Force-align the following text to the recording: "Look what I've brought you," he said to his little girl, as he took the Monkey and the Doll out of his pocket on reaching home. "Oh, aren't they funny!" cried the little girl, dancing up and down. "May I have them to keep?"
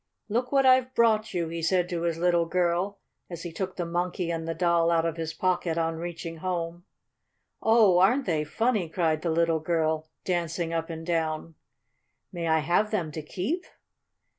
"Look 0.29 0.51
what 0.51 0.65
I've 0.65 0.95
brought 0.95 1.31
you," 1.35 1.49
he 1.49 1.61
said 1.61 1.87
to 1.89 2.01
his 2.01 2.17
little 2.17 2.47
girl, 2.47 2.97
as 3.29 3.43
he 3.43 3.51
took 3.51 3.75
the 3.75 3.85
Monkey 3.85 4.31
and 4.31 4.47
the 4.47 4.55
Doll 4.55 4.89
out 4.89 5.05
of 5.05 5.15
his 5.15 5.31
pocket 5.31 5.77
on 5.77 5.97
reaching 5.97 6.37
home. 6.37 6.85
"Oh, 7.61 7.99
aren't 7.99 8.25
they 8.25 8.43
funny!" 8.43 8.89
cried 8.89 9.21
the 9.21 9.29
little 9.29 9.59
girl, 9.59 10.09
dancing 10.25 10.73
up 10.73 10.89
and 10.89 11.05
down. 11.05 11.53
"May 12.31 12.47
I 12.47 12.61
have 12.61 12.89
them 12.89 13.11
to 13.11 13.21
keep?" 13.21 13.67